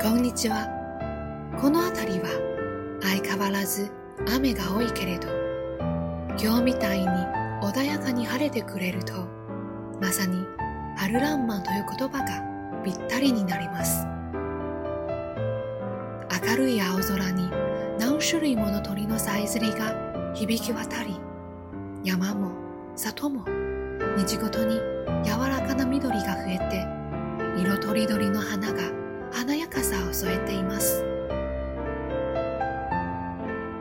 [0.00, 0.68] こんにちは。
[1.60, 2.28] この辺りは
[3.02, 3.90] 相変わらず
[4.32, 5.26] 雨が多いけれど、
[6.40, 7.06] 今日みたいに
[7.60, 9.26] 穏やかに晴れてくれると、
[10.00, 10.38] まさに
[10.96, 14.06] 春らんまんという言葉がぴったりになります。
[16.48, 17.50] 明るい青空に
[17.98, 21.18] 何種類もの鳥のさえずりが響き渡り、
[22.04, 22.52] 山も
[22.94, 23.44] 里も
[24.16, 24.76] 日ごとに
[25.24, 26.13] 柔らかな緑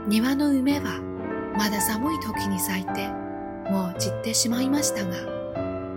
[0.08, 1.02] 庭の梅は
[1.58, 3.08] まだ寒い時に咲いて
[3.70, 5.16] もう散ってしまいましたが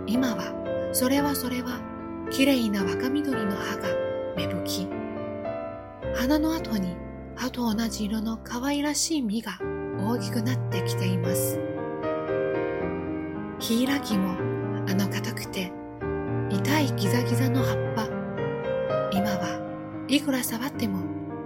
[0.05, 1.81] 今はそれはそれは
[2.31, 3.87] 綺麗な若緑の葉が
[4.37, 4.89] 芽吹き
[6.15, 6.95] 花の後に
[7.35, 9.59] 葉と同じ色の可愛らしい実が
[9.99, 11.59] 大きくなってきています。
[13.59, 14.35] ヒイラギも
[14.87, 15.71] あの硬くて
[16.49, 18.07] 痛いギザギザの葉っぱ。
[19.11, 20.99] 今はいくら触っても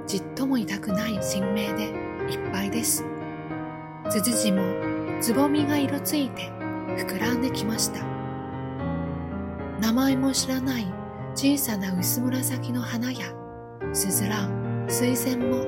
[0.07, 3.05] じっとも痛くない新芽でいっぱいです。
[4.09, 4.61] ツツジも
[5.19, 6.49] つぼみが色ついて
[6.97, 8.05] 膨らんできました。
[9.79, 10.85] 名前も知らない
[11.33, 13.19] 小さな薄紫の花や
[13.93, 15.65] スズラン、水仙も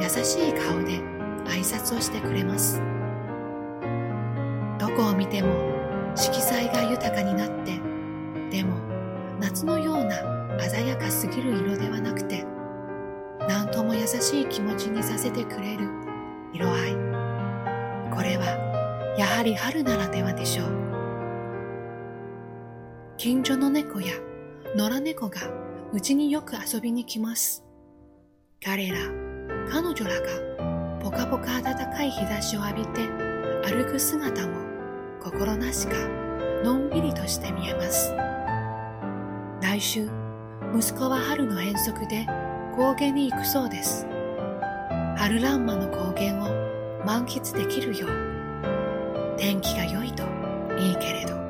[0.00, 1.00] 優しい顔で
[1.46, 2.80] 挨拶をしてくれます。
[4.78, 5.48] どこを見ても
[6.14, 7.80] 色彩が豊かになって、
[8.50, 8.76] でも
[9.40, 10.16] 夏のような
[10.60, 11.59] 鮮やかすぎる
[14.18, 15.88] しい気持ちにさせてくれる。
[16.52, 16.92] 色合い。
[18.10, 20.70] これはやはり春ならではでしょう。
[23.16, 24.14] 近所の猫や
[24.74, 25.42] 野良猫が
[25.92, 27.64] うちによく遊びに来ます。
[28.64, 28.96] 彼ら
[29.70, 33.06] 彼女らがポカポカ暖かい日差しを浴びて
[33.64, 34.54] 歩く姿も
[35.22, 35.94] 心なしか
[36.64, 38.14] のんびりとして見えます。
[39.62, 40.08] 来週
[40.74, 42.26] 息子は春の遠足で
[42.76, 44.06] 高原に行くそうです。
[45.16, 50.22] 春ランマの高原を満喫できるよう天気が良いと
[50.78, 51.49] いいけれど